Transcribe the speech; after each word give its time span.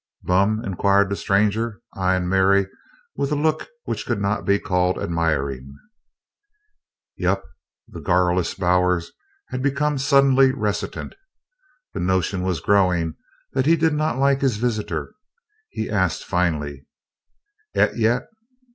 "Bum?" 0.23 0.65
inquired 0.65 1.11
the 1.11 1.15
stranger, 1.15 1.79
eying 1.95 2.27
Mary 2.27 2.65
with 3.15 3.31
a 3.31 3.35
look 3.35 3.67
which 3.83 4.07
could 4.07 4.19
not 4.19 4.45
be 4.45 4.57
called 4.57 4.97
admiring. 4.97 5.77
"Yep." 7.17 7.43
The 7.87 7.99
garrulous 8.01 8.55
Bowers 8.55 9.11
had 9.49 9.61
become 9.61 9.99
suddenly 9.99 10.53
reticent. 10.53 11.13
The 11.93 11.99
notion 11.99 12.41
was 12.41 12.61
growing 12.61 13.13
that 13.53 13.67
he 13.67 13.75
did 13.75 13.93
not 13.93 14.17
like 14.17 14.41
his 14.41 14.57
visitor. 14.57 15.13
He 15.69 15.87
asked 15.87 16.25
finally: 16.25 16.87
"Et 17.75 17.95
yet?" 17.95 18.23